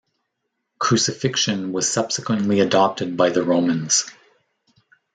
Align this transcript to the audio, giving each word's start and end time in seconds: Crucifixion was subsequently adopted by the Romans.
Crucifixion 0.79 1.73
was 1.73 1.87
subsequently 1.87 2.59
adopted 2.59 3.15
by 3.15 3.29
the 3.29 3.43
Romans. 3.43 4.09